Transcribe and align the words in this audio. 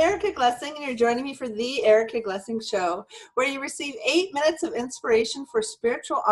Erica 0.00 0.32
Glessing, 0.32 0.76
and 0.76 0.86
you're 0.86 0.94
joining 0.94 1.24
me 1.24 1.34
for 1.34 1.46
the 1.46 1.84
Erica 1.84 2.22
Glessing 2.22 2.66
Show, 2.66 3.04
where 3.34 3.46
you 3.46 3.60
receive 3.60 3.94
eight 4.02 4.32
minutes 4.32 4.62
of 4.62 4.72
inspiration 4.72 5.44
for 5.44 5.60
spiritual 5.60 6.22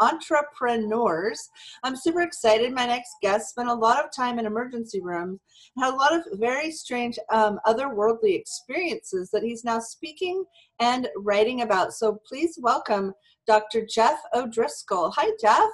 entrepreneurs. 0.00 1.50
I'm 1.84 1.94
super 1.94 2.22
excited. 2.22 2.72
My 2.72 2.86
next 2.86 3.12
guest 3.22 3.50
spent 3.50 3.68
a 3.68 3.74
lot 3.74 4.04
of 4.04 4.10
time 4.10 4.40
in 4.40 4.46
emergency 4.46 5.00
rooms 5.00 5.38
and 5.76 5.84
had 5.84 5.94
a 5.94 5.96
lot 5.96 6.12
of 6.12 6.24
very 6.40 6.72
strange 6.72 7.16
um, 7.32 7.60
otherworldly 7.64 8.34
experiences 8.36 9.30
that 9.30 9.44
he's 9.44 9.62
now 9.62 9.78
speaking 9.78 10.42
and 10.80 11.06
writing 11.16 11.60
about. 11.62 11.92
So 11.92 12.20
please 12.26 12.58
welcome 12.60 13.14
Dr. 13.46 13.86
Jeff 13.86 14.18
O'Driscoll. 14.34 15.12
Hi, 15.12 15.30
Jeff. 15.40 15.70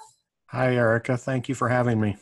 Hi, 0.49 0.75
Erica. 0.75 1.17
Thank 1.17 1.49
you 1.49 1.55
for 1.55 1.71
having 1.71 1.99
me. 1.99 2.19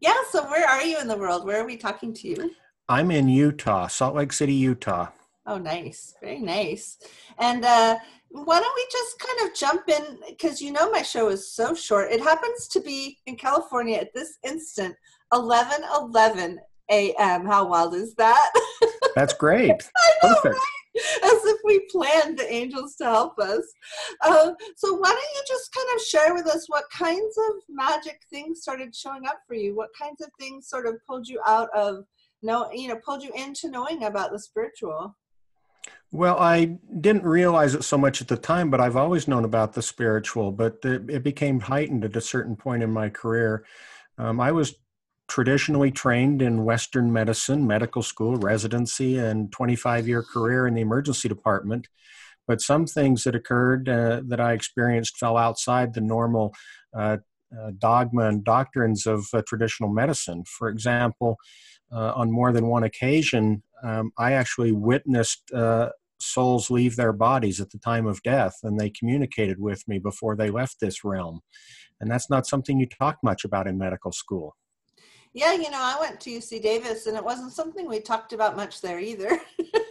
Yeah, 0.00 0.16
so 0.30 0.48
where 0.48 0.66
are 0.66 0.84
you 0.84 0.98
in 1.00 1.06
the 1.06 1.18
world? 1.18 1.44
Where 1.44 1.60
are 1.60 1.66
we 1.66 1.76
talking 1.76 2.14
to 2.14 2.28
you? 2.28 2.50
I'm 2.90 3.10
in 3.10 3.28
Utah, 3.28 3.86
Salt 3.86 4.14
Lake 4.14 4.32
City, 4.32 4.54
Utah. 4.54 5.08
Oh, 5.46 5.58
nice. 5.58 6.14
Very 6.22 6.40
nice. 6.40 6.96
And 7.38 7.62
uh, 7.64 7.98
why 8.30 8.60
don't 8.60 8.76
we 8.76 8.86
just 8.90 9.18
kind 9.18 9.48
of 9.48 9.56
jump 9.56 9.88
in? 9.88 10.18
Because 10.26 10.62
you 10.62 10.72
know 10.72 10.90
my 10.90 11.02
show 11.02 11.28
is 11.28 11.52
so 11.52 11.74
short. 11.74 12.10
It 12.10 12.20
happens 12.20 12.66
to 12.68 12.80
be 12.80 13.18
in 13.26 13.36
California 13.36 13.98
at 13.98 14.14
this 14.14 14.38
instant, 14.42 14.94
11 15.34 15.82
11 15.94 16.58
a.m. 16.90 17.44
How 17.44 17.68
wild 17.68 17.94
is 17.94 18.14
that? 18.14 18.50
That's 19.14 19.34
great. 19.34 19.68
know, 19.68 20.34
Perfect. 20.34 20.54
Right? 20.54 21.02
As 21.24 21.44
if 21.44 21.58
we 21.64 21.86
planned 21.90 22.38
the 22.38 22.50
angels 22.52 22.96
to 22.96 23.04
help 23.04 23.38
us. 23.38 23.62
Uh, 24.22 24.52
so, 24.76 24.94
why 24.94 25.10
don't 25.10 25.34
you 25.34 25.42
just 25.46 25.72
kind 25.72 25.88
of 25.94 26.02
share 26.02 26.34
with 26.34 26.46
us 26.46 26.68
what 26.68 26.84
kinds 26.90 27.36
of 27.50 27.54
magic 27.68 28.20
things 28.30 28.62
started 28.62 28.96
showing 28.96 29.26
up 29.26 29.40
for 29.46 29.54
you? 29.54 29.76
What 29.76 29.90
kinds 30.00 30.22
of 30.22 30.30
things 30.40 30.68
sort 30.68 30.86
of 30.86 30.96
pulled 31.06 31.28
you 31.28 31.40
out 31.46 31.68
of 31.74 32.04
know 32.42 32.70
you 32.72 32.88
know 32.88 32.96
pulled 32.96 33.22
you 33.22 33.32
into 33.34 33.70
knowing 33.70 34.04
about 34.04 34.30
the 34.30 34.38
spiritual. 34.38 35.16
Well 36.10 36.38
i 36.38 36.78
didn't 37.00 37.24
realize 37.24 37.74
it 37.74 37.84
so 37.84 37.98
much 37.98 38.20
at 38.20 38.28
the 38.28 38.36
time 38.36 38.70
but 38.70 38.80
i've 38.80 38.96
always 38.96 39.28
known 39.28 39.44
about 39.44 39.74
the 39.74 39.82
spiritual 39.82 40.52
but 40.52 40.78
it, 40.82 41.08
it 41.10 41.22
became 41.22 41.60
heightened 41.60 42.04
at 42.04 42.16
a 42.16 42.20
certain 42.20 42.56
point 42.56 42.82
in 42.82 42.90
my 42.90 43.08
career. 43.08 43.64
Um, 44.16 44.40
i 44.40 44.52
was 44.52 44.74
traditionally 45.28 45.90
trained 45.90 46.40
in 46.40 46.64
western 46.64 47.12
medicine 47.12 47.66
medical 47.66 48.02
school 48.02 48.36
residency 48.36 49.18
and 49.18 49.52
25 49.52 50.08
year 50.08 50.22
career 50.22 50.66
in 50.66 50.74
the 50.74 50.80
emergency 50.80 51.28
department. 51.28 51.88
But 52.46 52.62
some 52.62 52.86
things 52.86 53.24
that 53.24 53.34
occurred 53.34 53.88
uh, 53.88 54.22
that 54.28 54.40
i 54.40 54.52
experienced 54.54 55.18
fell 55.18 55.36
outside 55.36 55.92
the 55.92 56.00
normal 56.00 56.54
uh, 56.96 57.18
dogma 57.78 58.28
and 58.28 58.44
doctrines 58.44 59.06
of 59.06 59.26
uh, 59.32 59.42
traditional 59.46 59.90
medicine 59.90 60.44
for 60.44 60.68
example 60.68 61.38
uh, 61.92 62.12
on 62.14 62.30
more 62.30 62.52
than 62.52 62.66
one 62.66 62.84
occasion, 62.84 63.62
um, 63.82 64.12
I 64.18 64.32
actually 64.32 64.72
witnessed 64.72 65.50
uh, 65.52 65.90
souls 66.20 66.70
leave 66.70 66.96
their 66.96 67.12
bodies 67.12 67.60
at 67.60 67.70
the 67.70 67.78
time 67.78 68.06
of 68.06 68.22
death, 68.22 68.56
and 68.62 68.78
they 68.78 68.90
communicated 68.90 69.58
with 69.58 69.86
me 69.88 69.98
before 69.98 70.36
they 70.36 70.50
left 70.50 70.80
this 70.80 71.04
realm. 71.04 71.40
And 72.00 72.10
that's 72.10 72.30
not 72.30 72.46
something 72.46 72.78
you 72.78 72.86
talk 72.86 73.18
much 73.22 73.44
about 73.44 73.66
in 73.66 73.78
medical 73.78 74.12
school. 74.12 74.56
Yeah, 75.32 75.52
you 75.52 75.70
know, 75.70 75.80
I 75.80 75.96
went 76.00 76.20
to 76.20 76.30
UC 76.30 76.62
Davis, 76.62 77.06
and 77.06 77.16
it 77.16 77.24
wasn't 77.24 77.52
something 77.52 77.88
we 77.88 78.00
talked 78.00 78.32
about 78.32 78.56
much 78.56 78.80
there 78.80 78.98
either. 78.98 79.40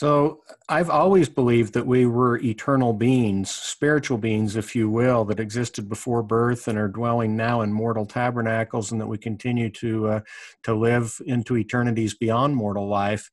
So 0.00 0.40
I've 0.66 0.88
always 0.88 1.28
believed 1.28 1.74
that 1.74 1.86
we 1.86 2.06
were 2.06 2.38
eternal 2.38 2.94
beings, 2.94 3.50
spiritual 3.50 4.16
beings, 4.16 4.56
if 4.56 4.74
you 4.74 4.88
will, 4.88 5.26
that 5.26 5.38
existed 5.38 5.90
before 5.90 6.22
birth 6.22 6.68
and 6.68 6.78
are 6.78 6.88
dwelling 6.88 7.36
now 7.36 7.60
in 7.60 7.70
mortal 7.70 8.06
tabernacles, 8.06 8.90
and 8.90 8.98
that 8.98 9.08
we 9.08 9.18
continue 9.18 9.68
to 9.72 10.08
uh, 10.08 10.20
to 10.62 10.74
live 10.74 11.20
into 11.26 11.58
eternities 11.58 12.14
beyond 12.14 12.56
mortal 12.56 12.88
life. 12.88 13.28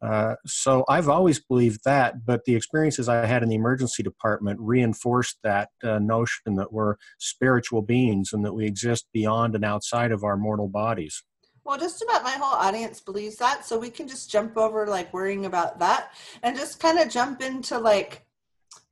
Uh, 0.00 0.36
so 0.46 0.86
I've 0.88 1.10
always 1.10 1.38
believed 1.38 1.80
that, 1.84 2.24
but 2.24 2.46
the 2.46 2.56
experiences 2.56 3.10
I 3.10 3.26
had 3.26 3.42
in 3.42 3.50
the 3.50 3.54
emergency 3.54 4.02
department 4.02 4.58
reinforced 4.58 5.36
that 5.44 5.68
uh, 5.84 5.98
notion 5.98 6.54
that 6.54 6.72
we're 6.72 6.96
spiritual 7.18 7.82
beings 7.82 8.32
and 8.32 8.42
that 8.42 8.54
we 8.54 8.64
exist 8.64 9.06
beyond 9.12 9.54
and 9.54 9.66
outside 9.66 10.12
of 10.12 10.24
our 10.24 10.38
mortal 10.38 10.68
bodies. 10.68 11.22
Well, 11.66 11.78
just 11.78 12.00
about 12.00 12.22
my 12.22 12.30
whole 12.30 12.54
audience 12.54 13.00
believes 13.00 13.34
that. 13.38 13.64
So 13.66 13.76
we 13.76 13.90
can 13.90 14.06
just 14.06 14.30
jump 14.30 14.56
over 14.56 14.86
like 14.86 15.12
worrying 15.12 15.46
about 15.46 15.80
that 15.80 16.12
and 16.44 16.56
just 16.56 16.78
kind 16.78 17.00
of 17.00 17.08
jump 17.08 17.42
into 17.42 17.76
like, 17.76 18.24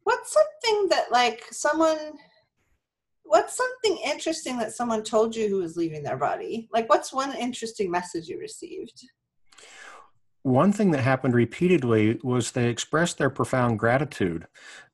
what's 0.02 0.32
something 0.32 0.88
that 0.88 1.12
like 1.12 1.44
someone, 1.52 2.14
what's 3.22 3.56
something 3.56 3.96
interesting 4.04 4.58
that 4.58 4.72
someone 4.72 5.04
told 5.04 5.36
you 5.36 5.48
who 5.48 5.58
was 5.58 5.76
leaving 5.76 6.02
their 6.02 6.16
body? 6.16 6.68
Like, 6.72 6.88
what's 6.88 7.12
one 7.12 7.32
interesting 7.36 7.92
message 7.92 8.26
you 8.26 8.40
received? 8.40 9.04
One 10.44 10.72
thing 10.72 10.90
that 10.90 11.00
happened 11.00 11.34
repeatedly 11.34 12.20
was 12.22 12.52
they 12.52 12.68
expressed 12.68 13.16
their 13.16 13.30
profound 13.30 13.78
gratitude. 13.78 14.46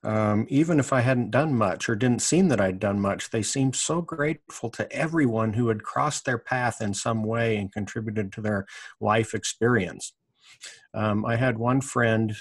Um, 0.05 0.47
even 0.49 0.79
if 0.79 0.93
I 0.93 1.01
hadn't 1.01 1.33
done 1.33 1.57
much 1.57 1.89
or 1.89 1.97
didn't 1.97 2.23
seem 2.23 2.49
that 2.49 2.61
I'd 2.61 2.79
done 2.79 3.01
much, 3.01 3.31
they 3.31 3.43
seemed 3.43 3.75
so 3.75 4.01
grateful 4.01 4.71
to 4.71 4.91
everyone 4.93 5.55
who 5.55 5.67
had 5.67 5.83
crossed 5.83 6.25
their 6.25 6.39
path 6.39 6.81
in 6.81 6.95
some 6.95 7.25
way 7.25 7.57
and 7.57 7.73
contributed 7.73 8.33
to 8.33 8.41
their 8.41 8.65
life 9.01 9.35
experience. 9.35 10.13
Um, 10.95 11.25
I 11.25 11.37
had 11.37 11.59
one 11.59 11.81
friend, 11.81 12.35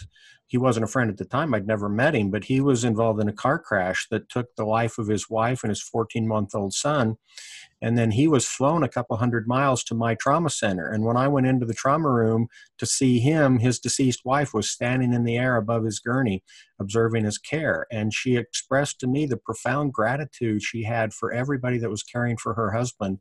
he 0.48 0.58
wasn't 0.58 0.84
a 0.84 0.88
friend 0.88 1.10
at 1.10 1.18
the 1.18 1.26
time, 1.26 1.54
I'd 1.54 1.68
never 1.68 1.90
met 1.90 2.16
him, 2.16 2.32
but 2.32 2.46
he 2.46 2.60
was 2.60 2.84
involved 2.84 3.22
in 3.22 3.30
a 3.30 3.34
car 3.34 3.60
crash 3.60 4.08
that 4.10 4.30
took 4.30 4.56
the 4.56 4.66
life 4.66 4.98
of 4.98 5.08
his 5.08 5.30
wife 5.30 5.64
and 5.64 5.70
his 5.70 5.82
14 5.82 6.28
month 6.28 6.56
old 6.56 6.74
son. 6.74 7.18
And 7.82 7.98
then 7.98 8.12
he 8.12 8.28
was 8.28 8.46
flown 8.46 8.84
a 8.84 8.90
couple 8.90 9.16
hundred 9.18 9.48
miles 9.48 9.84
to 9.86 9.96
my 9.96 10.16
trauma 10.16 10.50
center. 10.50 10.90
And 10.90 11.06
when 11.06 11.16
I 11.16 11.28
went 11.28 11.48
into 11.48 11.66
the 11.66 11.74
trauma 11.74 12.10
room 12.10 12.48
to 12.78 12.86
see 12.86 13.20
him, 13.20 13.60
his 13.60 13.80
deceased 13.80 14.26
wife 14.26 14.54
was 14.54 14.70
standing 14.70 15.14
in 15.14 15.24
the 15.24 15.38
air 15.38 15.56
above 15.56 15.86
his 15.86 16.00
gurney, 16.00 16.44
observing 16.80 17.26
his 17.26 17.38
care. 17.38 17.86
And 17.92 18.14
she 18.14 18.36
expressed 18.36 19.00
to 19.00 19.08
me 19.08 19.26
the 19.26 19.38
profound 19.38 19.94
gratitude 19.94 20.62
she 20.62 20.84
had 20.84 21.14
for 21.14 21.32
everybody 21.32 21.78
that 21.78 21.90
was 21.90 22.04
caring 22.04 22.36
for 22.36 22.54
her 22.56 22.72
husband, 22.72 23.20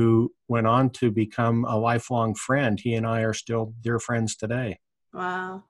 who 0.00 0.32
went 0.48 0.66
on 0.66 0.88
to 0.88 1.10
become 1.10 1.66
a 1.66 1.76
lifelong 1.76 2.34
friend. 2.34 2.80
He 2.80 2.94
and 2.94 3.06
I 3.06 3.20
are 3.20 3.34
still 3.34 3.74
dear 3.82 3.98
friends 3.98 4.34
today. 4.34 4.78
Wow. 5.12 5.64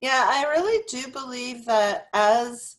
Yeah, 0.00 0.26
I 0.30 0.44
really 0.50 0.82
do 0.88 1.10
believe 1.10 1.66
that 1.66 2.06
as 2.14 2.76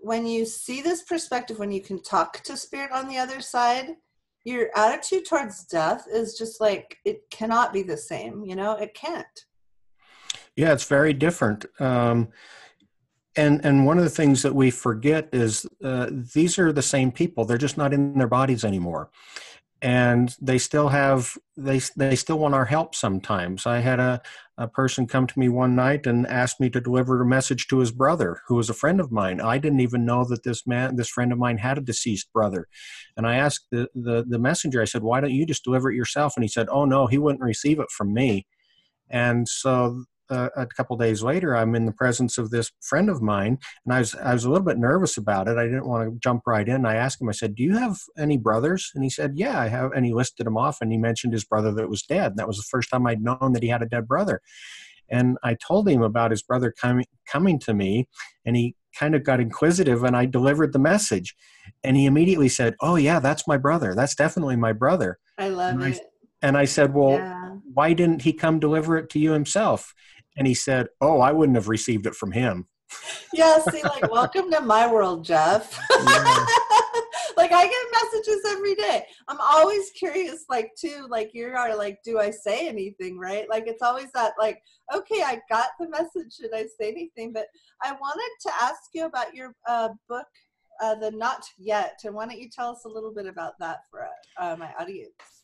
when 0.00 0.26
you 0.26 0.44
see 0.44 0.82
this 0.82 1.02
perspective, 1.02 1.58
when 1.58 1.72
you 1.72 1.80
can 1.80 2.02
talk 2.02 2.42
to 2.42 2.56
spirit 2.56 2.92
on 2.92 3.08
the 3.08 3.16
other 3.16 3.40
side, 3.40 3.96
your 4.44 4.68
attitude 4.76 5.24
towards 5.26 5.64
death 5.64 6.06
is 6.12 6.36
just 6.36 6.60
like 6.60 6.98
it 7.06 7.22
cannot 7.30 7.72
be 7.72 7.82
the 7.82 7.96
same. 7.96 8.44
You 8.44 8.56
know, 8.56 8.74
it 8.74 8.92
can't. 8.92 9.26
Yeah, 10.54 10.74
it's 10.74 10.84
very 10.84 11.14
different. 11.14 11.64
Um, 11.80 12.28
and 13.36 13.64
and 13.64 13.86
one 13.86 13.96
of 13.96 14.04
the 14.04 14.10
things 14.10 14.42
that 14.42 14.54
we 14.54 14.70
forget 14.70 15.30
is 15.32 15.66
uh, 15.82 16.10
these 16.10 16.58
are 16.58 16.72
the 16.72 16.82
same 16.82 17.10
people. 17.10 17.46
They're 17.46 17.56
just 17.56 17.78
not 17.78 17.94
in 17.94 18.18
their 18.18 18.28
bodies 18.28 18.64
anymore 18.66 19.10
and 19.80 20.34
they 20.40 20.58
still 20.58 20.88
have 20.88 21.38
they 21.56 21.80
they 21.96 22.16
still 22.16 22.38
want 22.38 22.54
our 22.54 22.64
help 22.64 22.94
sometimes. 22.94 23.66
I 23.66 23.78
had 23.78 24.00
a, 24.00 24.20
a 24.56 24.66
person 24.66 25.06
come 25.06 25.26
to 25.26 25.38
me 25.38 25.48
one 25.48 25.76
night 25.76 26.06
and 26.06 26.26
asked 26.26 26.60
me 26.60 26.68
to 26.70 26.80
deliver 26.80 27.20
a 27.20 27.26
message 27.26 27.68
to 27.68 27.78
his 27.78 27.92
brother 27.92 28.42
who 28.48 28.56
was 28.56 28.68
a 28.68 28.74
friend 28.74 29.00
of 29.00 29.12
mine. 29.12 29.40
I 29.40 29.58
didn't 29.58 29.80
even 29.80 30.04
know 30.04 30.24
that 30.24 30.42
this 30.42 30.66
man 30.66 30.96
this 30.96 31.08
friend 31.08 31.32
of 31.32 31.38
mine 31.38 31.58
had 31.58 31.78
a 31.78 31.82
deceased 31.82 32.32
brother. 32.32 32.66
And 33.16 33.26
i 33.26 33.36
asked 33.36 33.66
the 33.70 33.88
the, 33.94 34.24
the 34.28 34.38
messenger 34.38 34.82
i 34.82 34.84
said 34.84 35.02
why 35.02 35.20
don't 35.20 35.30
you 35.30 35.46
just 35.46 35.64
deliver 35.64 35.90
it 35.92 35.96
yourself? 35.96 36.34
And 36.36 36.42
he 36.42 36.48
said 36.48 36.68
oh 36.70 36.84
no 36.84 37.06
he 37.06 37.18
wouldn't 37.18 37.42
receive 37.42 37.78
it 37.78 37.90
from 37.90 38.12
me. 38.12 38.46
And 39.10 39.48
so 39.48 40.04
uh, 40.30 40.48
a 40.56 40.66
couple 40.66 40.96
days 40.96 41.22
later, 41.22 41.56
I'm 41.56 41.74
in 41.74 41.86
the 41.86 41.92
presence 41.92 42.38
of 42.38 42.50
this 42.50 42.70
friend 42.80 43.08
of 43.08 43.22
mine, 43.22 43.58
and 43.84 43.94
I 43.94 44.00
was 44.00 44.14
I 44.14 44.32
was 44.32 44.44
a 44.44 44.50
little 44.50 44.64
bit 44.64 44.78
nervous 44.78 45.16
about 45.16 45.48
it. 45.48 45.56
I 45.56 45.64
didn't 45.64 45.86
want 45.86 46.12
to 46.12 46.18
jump 46.20 46.42
right 46.46 46.68
in. 46.68 46.86
I 46.86 46.96
asked 46.96 47.20
him. 47.20 47.28
I 47.28 47.32
said, 47.32 47.54
"Do 47.54 47.62
you 47.62 47.76
have 47.76 47.98
any 48.16 48.36
brothers?" 48.36 48.90
And 48.94 49.04
he 49.04 49.10
said, 49.10 49.32
"Yeah, 49.36 49.60
I 49.60 49.68
have." 49.68 49.92
And 49.92 50.04
he 50.04 50.12
listed 50.12 50.46
them 50.46 50.56
off, 50.56 50.78
and 50.80 50.92
he 50.92 50.98
mentioned 50.98 51.32
his 51.32 51.44
brother 51.44 51.72
that 51.72 51.88
was 51.88 52.02
dead. 52.02 52.32
And 52.32 52.38
that 52.38 52.48
was 52.48 52.56
the 52.56 52.68
first 52.70 52.90
time 52.90 53.06
I'd 53.06 53.22
known 53.22 53.52
that 53.52 53.62
he 53.62 53.68
had 53.68 53.82
a 53.82 53.88
dead 53.88 54.06
brother. 54.06 54.40
And 55.10 55.38
I 55.42 55.54
told 55.54 55.88
him 55.88 56.02
about 56.02 56.30
his 56.30 56.42
brother 56.42 56.70
coming 56.70 57.06
coming 57.26 57.58
to 57.60 57.74
me, 57.74 58.08
and 58.44 58.56
he 58.56 58.74
kind 58.98 59.14
of 59.14 59.24
got 59.24 59.40
inquisitive, 59.40 60.02
and 60.02 60.16
I 60.16 60.26
delivered 60.26 60.72
the 60.72 60.78
message, 60.78 61.34
and 61.84 61.96
he 61.96 62.06
immediately 62.06 62.48
said, 62.48 62.74
"Oh 62.80 62.96
yeah, 62.96 63.20
that's 63.20 63.46
my 63.46 63.56
brother. 63.56 63.94
That's 63.94 64.14
definitely 64.14 64.56
my 64.56 64.72
brother." 64.72 65.18
I 65.38 65.48
love 65.48 65.74
and 65.74 65.94
it. 65.94 66.00
I, 66.02 66.06
and 66.42 66.56
I 66.56 66.64
said, 66.64 66.94
Well, 66.94 67.12
yeah. 67.12 67.56
why 67.72 67.92
didn't 67.92 68.22
he 68.22 68.32
come 68.32 68.58
deliver 68.58 68.96
it 68.96 69.10
to 69.10 69.18
you 69.18 69.32
himself? 69.32 69.94
And 70.38 70.46
he 70.46 70.54
said, 70.54 70.88
Oh, 71.00 71.20
I 71.20 71.32
wouldn't 71.32 71.56
have 71.56 71.68
received 71.68 72.06
it 72.06 72.14
from 72.14 72.32
him. 72.32 72.66
Yeah, 73.34 73.58
see, 73.58 73.82
like, 73.82 74.02
welcome 74.10 74.50
to 74.50 74.60
my 74.60 74.90
world, 74.90 75.24
Jeff. 75.24 75.78
Yeah. 75.90 76.46
like, 77.36 77.52
I 77.52 77.66
get 77.66 78.02
messages 78.02 78.42
every 78.48 78.74
day. 78.74 79.04
I'm 79.28 79.40
always 79.40 79.90
curious, 79.90 80.44
like, 80.48 80.70
too, 80.78 81.06
like, 81.10 81.30
you 81.34 81.48
are 81.48 81.76
like, 81.76 81.98
do 82.04 82.18
I 82.18 82.30
say 82.30 82.68
anything, 82.68 83.18
right? 83.18 83.48
Like, 83.48 83.64
it's 83.66 83.82
always 83.82 84.10
that, 84.12 84.32
like, 84.38 84.62
okay, 84.94 85.22
I 85.22 85.40
got 85.50 85.68
the 85.78 85.88
message. 85.88 86.34
Should 86.40 86.54
I 86.54 86.66
say 86.80 86.88
anything? 86.88 87.32
But 87.32 87.46
I 87.82 87.92
wanted 87.92 88.30
to 88.42 88.52
ask 88.62 88.80
you 88.94 89.04
about 89.04 89.34
your 89.34 89.54
uh, 89.68 89.90
book, 90.08 90.26
uh, 90.82 90.94
The 90.94 91.10
Not 91.10 91.42
Yet. 91.58 92.00
And 92.04 92.14
why 92.14 92.26
don't 92.26 92.38
you 92.38 92.48
tell 92.48 92.70
us 92.70 92.84
a 92.86 92.88
little 92.88 93.12
bit 93.12 93.26
about 93.26 93.54
that 93.60 93.80
for 93.90 94.06
uh, 94.40 94.56
my 94.58 94.72
audience? 94.80 95.37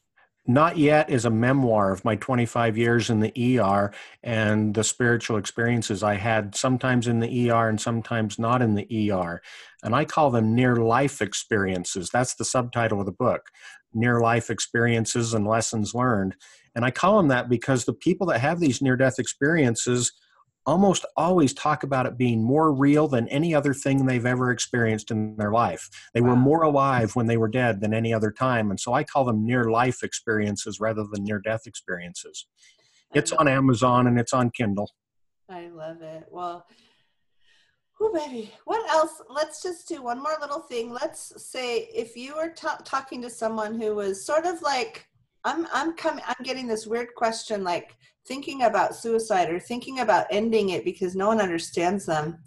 Not 0.46 0.76
Yet 0.76 1.08
is 1.08 1.24
a 1.24 1.30
memoir 1.30 1.90
of 1.90 2.04
my 2.04 2.16
25 2.16 2.76
years 2.76 3.08
in 3.08 3.20
the 3.20 3.58
ER 3.58 3.90
and 4.22 4.74
the 4.74 4.84
spiritual 4.84 5.38
experiences 5.38 6.02
I 6.02 6.14
had, 6.14 6.54
sometimes 6.54 7.08
in 7.08 7.20
the 7.20 7.50
ER 7.50 7.68
and 7.68 7.80
sometimes 7.80 8.38
not 8.38 8.60
in 8.60 8.74
the 8.74 9.10
ER. 9.10 9.40
And 9.82 9.94
I 9.94 10.04
call 10.04 10.30
them 10.30 10.54
near 10.54 10.76
life 10.76 11.22
experiences. 11.22 12.10
That's 12.12 12.34
the 12.34 12.44
subtitle 12.44 13.00
of 13.00 13.06
the 13.06 13.12
book 13.12 13.48
Near 13.94 14.20
Life 14.20 14.50
Experiences 14.50 15.32
and 15.32 15.46
Lessons 15.46 15.94
Learned. 15.94 16.36
And 16.74 16.84
I 16.84 16.90
call 16.90 17.16
them 17.16 17.28
that 17.28 17.48
because 17.48 17.84
the 17.84 17.94
people 17.94 18.26
that 18.26 18.40
have 18.40 18.60
these 18.60 18.82
near 18.82 18.96
death 18.96 19.18
experiences 19.18 20.12
almost 20.66 21.04
always 21.16 21.52
talk 21.52 21.82
about 21.82 22.06
it 22.06 22.16
being 22.16 22.42
more 22.42 22.72
real 22.72 23.06
than 23.06 23.28
any 23.28 23.54
other 23.54 23.74
thing 23.74 24.06
they've 24.06 24.24
ever 24.24 24.50
experienced 24.50 25.10
in 25.10 25.36
their 25.36 25.52
life. 25.52 25.88
They 26.14 26.20
were 26.20 26.36
more 26.36 26.62
alive 26.62 27.14
when 27.14 27.26
they 27.26 27.36
were 27.36 27.48
dead 27.48 27.80
than 27.80 27.92
any 27.92 28.14
other 28.14 28.30
time. 28.30 28.70
And 28.70 28.80
so 28.80 28.94
I 28.94 29.04
call 29.04 29.24
them 29.24 29.44
near 29.44 29.70
life 29.70 30.02
experiences 30.02 30.80
rather 30.80 31.04
than 31.04 31.24
near 31.24 31.38
death 31.38 31.66
experiences. 31.66 32.46
It's 33.14 33.32
on 33.32 33.46
Amazon 33.46 34.06
and 34.06 34.18
it's 34.18 34.32
on 34.32 34.50
Kindle. 34.50 34.90
I 35.48 35.68
love 35.68 36.02
it. 36.02 36.24
Well, 36.30 36.66
Oh, 38.00 38.12
baby. 38.12 38.52
What 38.64 38.86
else? 38.90 39.22
Let's 39.30 39.62
just 39.62 39.88
do 39.88 40.02
one 40.02 40.22
more 40.22 40.36
little 40.40 40.60
thing. 40.60 40.92
Let's 40.92 41.32
say 41.42 41.88
if 41.94 42.16
you 42.16 42.36
were 42.36 42.50
t- 42.50 42.66
talking 42.84 43.22
to 43.22 43.30
someone 43.30 43.80
who 43.80 43.94
was 43.94 44.26
sort 44.26 44.46
of 44.46 44.60
like, 44.62 45.06
I'm, 45.44 45.66
I'm 45.72 45.94
coming, 45.94 46.24
I'm 46.26 46.42
getting 46.42 46.66
this 46.66 46.86
weird 46.86 47.14
question, 47.14 47.64
like, 47.64 47.96
thinking 48.26 48.62
about 48.62 48.96
suicide 48.96 49.50
or 49.50 49.60
thinking 49.60 50.00
about 50.00 50.26
ending 50.30 50.70
it 50.70 50.84
because 50.84 51.14
no 51.14 51.28
one 51.28 51.40
understands 51.40 52.06
them. 52.06 52.38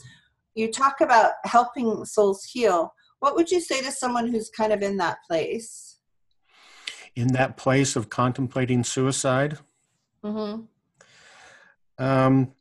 You 0.56 0.72
talk 0.72 1.02
about 1.02 1.34
helping 1.44 2.04
souls 2.04 2.44
heal. 2.44 2.94
What 3.20 3.36
would 3.36 3.52
you 3.52 3.62
say 3.62 3.82
to 3.82 3.92
someone 3.92 4.28
who's 4.28 4.50
kind 4.50 4.74
of 4.74 4.82
in 4.82 4.98
that 4.98 5.18
place? 5.28 6.00
In 7.16 7.28
that 7.34 7.58
place 7.58 7.96
of 7.96 8.10
contemplating 8.10 8.84
suicide? 8.84 9.60
Mm-hmm. 10.24 10.62
Um, 12.04 12.52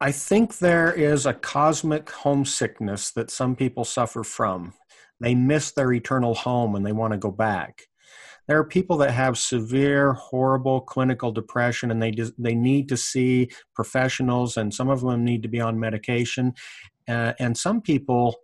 I 0.00 0.12
think 0.12 0.58
there 0.58 0.92
is 0.92 1.26
a 1.26 1.34
cosmic 1.34 2.10
homesickness 2.10 3.10
that 3.12 3.30
some 3.30 3.54
people 3.54 3.84
suffer 3.84 4.24
from. 4.24 4.74
They 5.20 5.34
miss 5.34 5.70
their 5.70 5.92
eternal 5.92 6.34
home 6.34 6.74
and 6.74 6.84
they 6.84 6.92
want 6.92 7.12
to 7.12 7.18
go 7.18 7.30
back 7.30 7.86
there 8.46 8.58
are 8.58 8.64
people 8.64 8.96
that 8.98 9.10
have 9.10 9.38
severe, 9.38 10.12
horrible 10.12 10.80
clinical 10.80 11.32
depression, 11.32 11.90
and 11.90 12.02
they 12.02 12.10
just, 12.10 12.32
they 12.38 12.54
need 12.54 12.88
to 12.88 12.96
see 12.96 13.50
professionals, 13.74 14.56
and 14.56 14.72
some 14.72 14.88
of 14.88 15.00
them 15.00 15.24
need 15.24 15.42
to 15.42 15.48
be 15.48 15.60
on 15.60 15.80
medication, 15.80 16.52
uh, 17.08 17.32
and 17.38 17.56
some 17.56 17.80
people 17.80 18.36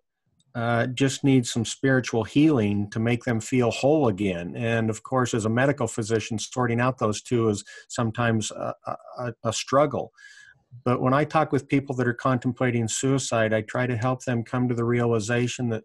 uh, 0.54 0.86
just 0.86 1.22
need 1.22 1.46
some 1.46 1.64
spiritual 1.64 2.24
healing 2.24 2.90
to 2.90 2.98
make 2.98 3.24
them 3.24 3.40
feel 3.40 3.70
whole 3.70 4.08
again. 4.08 4.56
And 4.56 4.90
of 4.90 5.02
course, 5.02 5.32
as 5.32 5.44
a 5.44 5.50
medical 5.50 5.86
physician, 5.86 6.38
sorting 6.38 6.80
out 6.80 6.98
those 6.98 7.22
two 7.22 7.48
is 7.48 7.64
sometimes 7.88 8.50
a, 8.50 8.74
a, 9.18 9.32
a 9.44 9.52
struggle. 9.52 10.12
But 10.84 11.00
when 11.00 11.14
I 11.14 11.24
talk 11.24 11.52
with 11.52 11.68
people 11.68 11.94
that 11.96 12.06
are 12.08 12.14
contemplating 12.14 12.88
suicide, 12.88 13.52
I 13.52 13.62
try 13.62 13.86
to 13.86 13.96
help 13.96 14.24
them 14.24 14.44
come 14.44 14.68
to 14.68 14.74
the 14.74 14.84
realization 14.84 15.68
that 15.70 15.84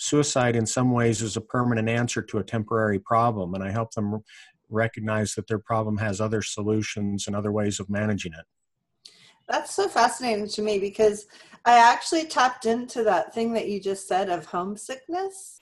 suicide 0.00 0.54
in 0.56 0.64
some 0.64 0.92
ways 0.92 1.22
is 1.22 1.36
a 1.36 1.40
permanent 1.40 1.88
answer 1.88 2.22
to 2.22 2.38
a 2.38 2.44
temporary 2.44 3.00
problem 3.00 3.54
and 3.54 3.64
i 3.64 3.70
help 3.70 3.92
them 3.94 4.22
recognize 4.70 5.34
that 5.34 5.46
their 5.46 5.58
problem 5.58 5.96
has 5.98 6.20
other 6.20 6.42
solutions 6.42 7.26
and 7.26 7.34
other 7.34 7.52
ways 7.52 7.80
of 7.80 7.88
managing 7.88 8.32
it. 8.32 8.44
That's 9.48 9.74
so 9.74 9.88
fascinating 9.88 10.48
to 10.48 10.62
me 10.62 10.78
because 10.78 11.26
i 11.64 11.78
actually 11.78 12.24
tapped 12.24 12.66
into 12.66 13.02
that 13.04 13.34
thing 13.34 13.52
that 13.54 13.68
you 13.68 13.80
just 13.80 14.06
said 14.06 14.28
of 14.28 14.46
homesickness. 14.46 15.60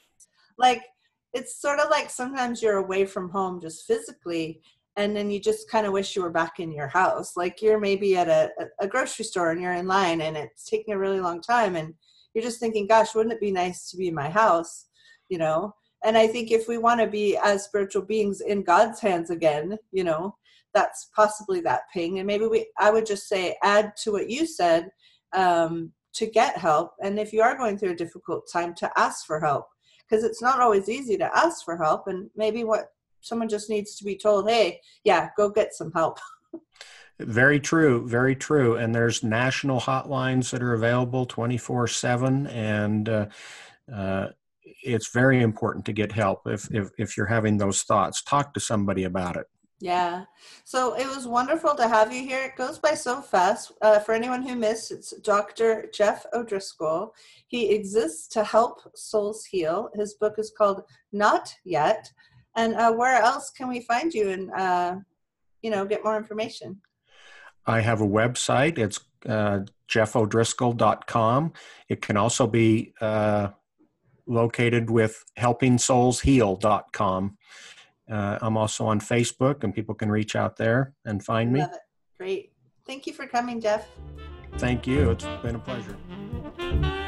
Like 0.59 0.83
it's 1.33 1.61
sort 1.61 1.79
of 1.79 1.91
like 1.91 2.11
sometimes 2.11 2.63
you're 2.63 2.79
away 2.79 3.05
from 3.05 3.31
home 3.31 3.61
just 3.61 3.87
physically 3.87 4.61
and 4.97 5.15
then 5.15 5.31
you 5.31 5.39
just 5.39 5.71
kind 5.71 5.87
of 5.87 5.93
wish 5.93 6.17
you 6.17 6.23
were 6.23 6.31
back 6.31 6.59
in 6.59 6.73
your 6.73 6.89
house. 6.89 7.37
Like 7.37 7.61
you're 7.61 7.79
maybe 7.79 8.17
at 8.17 8.29
a, 8.29 8.51
a 8.81 8.89
grocery 8.89 9.27
store 9.27 9.51
and 9.51 9.61
you're 9.61 9.75
in 9.75 9.87
line 9.87 10.23
and 10.23 10.37
it's 10.37 10.65
taking 10.65 10.95
a 10.95 10.99
really 10.99 11.21
long 11.21 11.43
time 11.43 11.77
and 11.77 11.95
you're 12.37 12.45
just 12.45 12.61
thinking, 12.61 12.87
gosh, 12.87 13.15
wouldn't 13.15 13.33
it 13.33 13.41
be 13.41 13.51
nice 13.51 13.89
to 13.91 13.97
be 13.97 14.09
in 14.09 14.15
my 14.15 14.29
house? 14.29 14.89
You 15.31 15.39
know? 15.39 15.75
And 16.05 16.19
I 16.19 16.27
think 16.27 16.51
if 16.51 16.69
we 16.69 16.77
want 16.77 17.01
to 17.01 17.07
be 17.07 17.39
as 17.39 17.65
spiritual 17.65 18.03
beings 18.03 18.43
in 18.43 18.63
God's 18.63 19.01
hands 19.01 19.31
again, 19.31 19.79
you 19.91 20.05
know, 20.05 20.37
that's 20.75 21.09
possibly 21.17 21.63
that 21.63 21.85
ping. 21.95 22.19
And 22.19 22.27
maybe 22.27 22.47
we, 22.47 22.67
I 22.79 22.91
would 22.91 23.07
just 23.07 23.27
say, 23.27 23.57
add 23.63 23.95
to 24.03 24.13
what 24.13 24.29
you 24.29 24.47
said 24.47 24.91
um, 25.33 25.93
to 26.13 26.27
get 26.27 26.59
help. 26.59 26.91
And 27.03 27.19
if 27.19 27.33
you 27.33 27.41
are 27.41 27.57
going 27.57 27.79
through 27.79 27.93
a 27.93 27.97
difficult 27.97 28.47
time, 28.53 28.75
to 28.75 28.91
ask 28.99 29.25
for 29.25 29.41
help 29.41 29.65
because 30.07 30.23
it's 30.23 30.43
not 30.43 30.61
always 30.61 30.91
easy 30.91 31.17
to 31.17 31.35
ask 31.35 31.65
for 31.65 31.79
help. 31.79 32.07
And 32.07 32.29
maybe 32.37 32.65
what 32.65 32.89
someone 33.23 33.49
just 33.49 33.71
needs 33.71 33.97
to 33.97 34.05
be 34.05 34.15
told, 34.15 34.47
hey, 34.47 34.79
yeah, 35.05 35.31
go 35.39 35.49
get 35.49 35.73
some 35.73 35.91
help. 35.93 36.19
Very 37.19 37.61
true, 37.61 38.07
very 38.07 38.37
true. 38.37 38.77
And 38.77 38.95
there's 38.95 39.23
national 39.23 39.81
hotlines 39.81 40.51
that 40.51 40.63
are 40.63 40.75
available 40.75 41.25
24 41.25 41.87
7. 41.89 42.47
And 42.49 43.09
uh, 43.09 43.27
uh, 43.93 44.29
it's 44.83 45.13
very 45.13 45.41
important 45.41 45.85
to 45.87 45.93
get 45.93 46.13
help 46.13 46.43
if, 46.47 46.71
if, 46.71 46.91
if 46.99 47.17
you're 47.17 47.27
having 47.27 47.57
those 47.57 47.83
thoughts. 47.83 48.23
Talk 48.23 48.53
to 48.55 48.61
somebody 48.61 49.05
about 49.05 49.37
it. 49.37 49.47
Yeah. 49.81 50.25
So 50.65 50.95
it 50.95 51.07
was 51.07 51.27
wonderful 51.27 51.75
to 51.75 51.87
have 51.87 52.13
you 52.13 52.23
here. 52.23 52.45
It 52.45 52.57
goes 52.57 52.79
by 52.79 52.95
so 52.95 53.21
fast. 53.21 53.73
Uh, 53.83 53.99
for 53.99 54.13
anyone 54.13 54.43
who 54.43 54.55
missed, 54.55 54.91
it's 54.91 55.15
Dr. 55.21 55.91
Jeff 55.93 56.25
O'Driscoll. 56.33 57.15
He 57.49 57.75
exists 57.75 58.27
to 58.29 58.45
help 58.45 58.81
souls 58.95 59.45
heal. 59.45 59.91
His 59.95 60.15
book 60.15 60.35
is 60.39 60.53
called 60.57 60.83
Not 61.13 61.55
Yet. 61.65 62.11
And 62.57 62.75
uh, 62.75 62.93
where 62.93 63.21
else 63.23 63.51
can 63.51 63.69
we 63.69 63.81
find 63.81 64.15
you 64.15 64.31
and, 64.31 64.51
uh, 64.53 64.97
you 65.61 65.71
know, 65.71 65.85
get 65.85 66.05
more 66.05 66.17
information? 66.17 66.81
I 67.67 67.81
have 67.81 68.01
a 68.01 68.07
website. 68.07 68.79
It's 68.79 69.01
uh, 69.27 69.61
jeffodriscoll.com. 69.89 71.53
It 71.89 72.03
can 72.03 72.17
also 72.17 72.47
be 72.47 72.93
uh, 73.01 73.49
located 74.27 74.91
with 74.91 75.25
helpingsoulsheal.com. 75.39 77.39
Uh, 78.09 78.39
I'm 78.41 78.57
also 78.57 78.87
on 78.87 79.01
Facebook, 79.01 79.65
and 79.65 79.75
people 79.75 79.95
can 79.95 80.11
reach 80.11 80.37
out 80.37 80.57
there 80.57 80.95
and 81.05 81.25
find 81.25 81.53
me. 81.53 81.65
Great. 82.19 82.53
Thank 82.87 83.07
you 83.07 83.13
for 83.13 83.27
coming, 83.27 83.61
Jeff. 83.61 83.89
Thank 84.59 84.87
you. 84.87 85.11
It's 85.11 85.27
been 85.43 85.57
a 85.57 85.59
pleasure. 85.59 87.03